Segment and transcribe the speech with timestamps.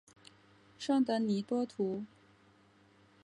[0.79, 2.03] 圣德尼多图。